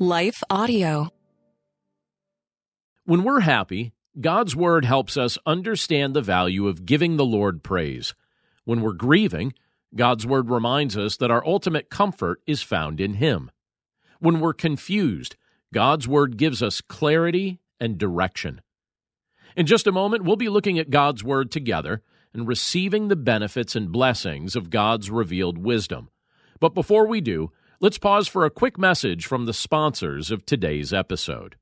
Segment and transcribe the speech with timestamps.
[0.00, 1.08] Life Audio.
[3.04, 8.14] When we're happy, God's Word helps us understand the value of giving the Lord praise.
[8.64, 9.54] When we're grieving,
[9.96, 13.50] God's Word reminds us that our ultimate comfort is found in Him.
[14.20, 15.34] When we're confused,
[15.74, 18.60] God's Word gives us clarity and direction.
[19.56, 22.02] In just a moment, we'll be looking at God's Word together
[22.32, 26.08] and receiving the benefits and blessings of God's revealed wisdom.
[26.60, 27.50] But before we do,
[27.80, 31.56] let's pause for a quick message from the sponsors of today's episode.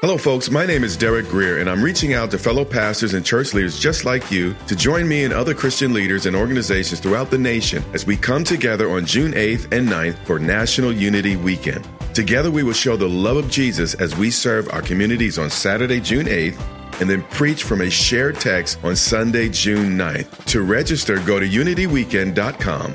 [0.00, 0.48] Hello, folks.
[0.48, 3.80] My name is Derek Greer, and I'm reaching out to fellow pastors and church leaders
[3.80, 7.82] just like you to join me and other Christian leaders and organizations throughout the nation
[7.92, 11.86] as we come together on June 8th and 9th for National Unity Weekend.
[12.14, 16.00] Together, we will show the love of Jesus as we serve our communities on Saturday,
[16.00, 16.60] June 8th,
[17.00, 20.44] and then preach from a shared text on Sunday, June 9th.
[20.46, 22.94] To register, go to unityweekend.com.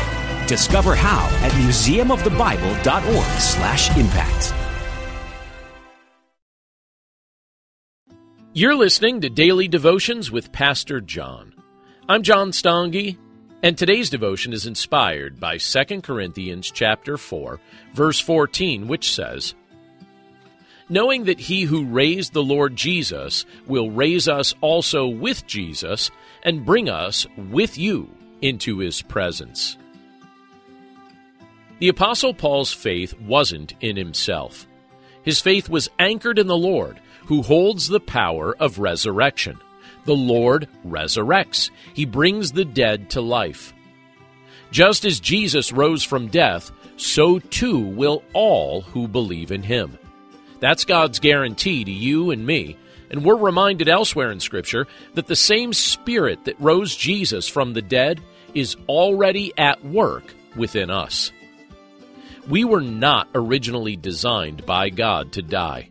[0.51, 4.53] Discover how at museumofthebible.org/impact.
[8.51, 11.53] You're listening to Daily Devotions with Pastor John.
[12.09, 13.17] I'm John Stange,
[13.63, 17.57] and today's devotion is inspired by 2 Corinthians chapter 4,
[17.93, 19.55] verse 14, which says,
[20.89, 26.11] Knowing that he who raised the Lord Jesus will raise us also with Jesus
[26.43, 29.77] and bring us with you into his presence.
[31.81, 34.67] The Apostle Paul's faith wasn't in himself.
[35.23, 39.59] His faith was anchored in the Lord who holds the power of resurrection.
[40.05, 43.73] The Lord resurrects, He brings the dead to life.
[44.69, 49.97] Just as Jesus rose from death, so too will all who believe in Him.
[50.59, 52.77] That's God's guarantee to you and me.
[53.09, 57.81] And we're reminded elsewhere in Scripture that the same Spirit that rose Jesus from the
[57.81, 58.21] dead
[58.53, 61.31] is already at work within us.
[62.51, 65.89] We were not originally designed by God to die.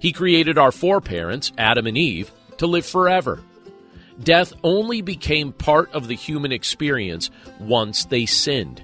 [0.00, 3.40] He created our foreparents, Adam and Eve, to live forever.
[4.20, 7.30] Death only became part of the human experience
[7.60, 8.82] once they sinned.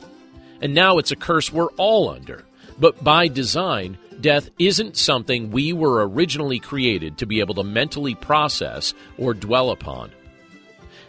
[0.63, 2.45] And now it's a curse we're all under.
[2.79, 8.15] But by design, death isn't something we were originally created to be able to mentally
[8.15, 10.13] process or dwell upon.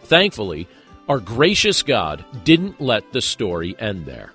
[0.02, 0.66] Thankfully,
[1.08, 4.32] our gracious God didn't let the story end there.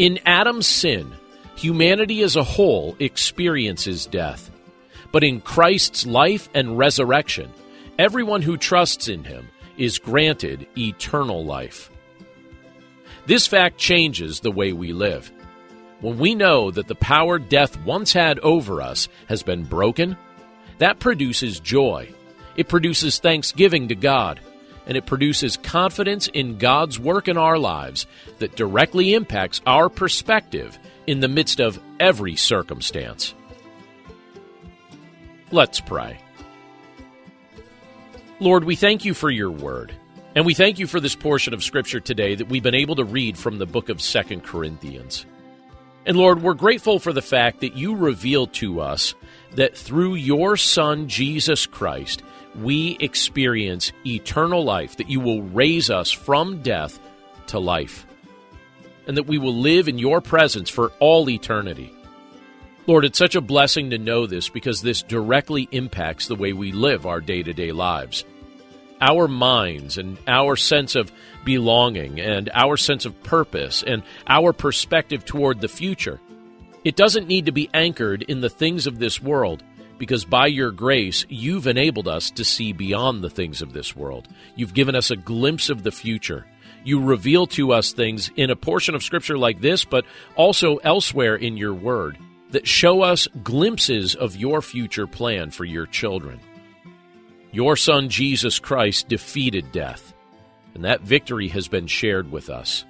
[0.00, 1.12] In Adam's sin,
[1.56, 4.50] humanity as a whole experiences death.
[5.12, 7.52] But in Christ's life and resurrection,
[7.98, 11.90] everyone who trusts in him is granted eternal life.
[13.26, 15.30] This fact changes the way we live.
[16.00, 20.16] When we know that the power death once had over us has been broken,
[20.78, 22.10] that produces joy.
[22.56, 24.40] It produces thanksgiving to God,
[24.90, 28.08] and it produces confidence in God's work in our lives
[28.40, 33.32] that directly impacts our perspective in the midst of every circumstance.
[35.52, 36.18] Let's pray.
[38.40, 39.94] Lord, we thank you for your word.
[40.34, 43.04] And we thank you for this portion of Scripture today that we've been able to
[43.04, 45.24] read from the book of Second Corinthians.
[46.04, 49.14] And Lord, we're grateful for the fact that you reveal to us
[49.54, 52.24] that through your Son, Jesus Christ,
[52.54, 56.98] we experience eternal life, that you will raise us from death
[57.48, 58.06] to life,
[59.06, 61.92] and that we will live in your presence for all eternity.
[62.86, 66.72] Lord, it's such a blessing to know this because this directly impacts the way we
[66.72, 68.24] live our day to day lives.
[69.00, 71.12] Our minds and our sense of
[71.44, 76.20] belonging and our sense of purpose and our perspective toward the future.
[76.82, 79.62] It doesn't need to be anchored in the things of this world
[80.00, 84.26] because by your grace, you've enabled us to see beyond the things of this world.
[84.56, 86.46] You've given us a glimpse of the future.
[86.82, 90.06] You reveal to us things in a portion of Scripture like this, but
[90.36, 92.16] also elsewhere in your Word
[92.50, 96.40] that show us glimpses of your future plan for your children.
[97.52, 100.14] Your Son Jesus Christ defeated death,
[100.74, 102.86] and that victory has been shared with us.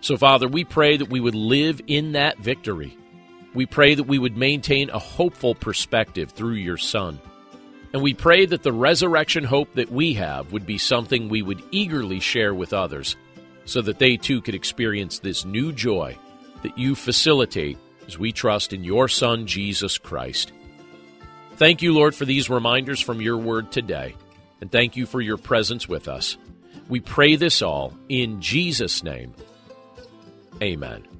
[0.00, 2.96] So, Father, we pray that we would live in that victory.
[3.54, 7.20] We pray that we would maintain a hopeful perspective through your Son.
[7.92, 11.62] And we pray that the resurrection hope that we have would be something we would
[11.72, 13.16] eagerly share with others
[13.64, 16.16] so that they too could experience this new joy
[16.62, 20.52] that you facilitate as we trust in your Son, Jesus Christ.
[21.56, 24.16] Thank you, Lord, for these reminders from your word today,
[24.60, 26.36] and thank you for your presence with us.
[26.88, 29.34] We pray this all in Jesus' name.
[30.62, 31.19] Amen.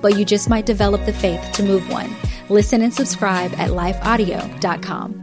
[0.00, 2.14] but you just might develop the faith to move one.
[2.48, 5.17] Listen and subscribe at lifeaudio.com.